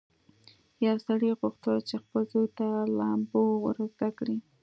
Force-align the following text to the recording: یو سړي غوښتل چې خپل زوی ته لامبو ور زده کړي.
یو 0.87 0.95
سړي 1.07 1.29
غوښتل 1.39 1.77
چې 1.87 1.95
خپل 2.03 2.21
زوی 2.31 2.47
ته 2.57 2.67
لامبو 2.97 3.43
ور 3.63 3.77
زده 3.93 4.09
کړي. 4.17 4.37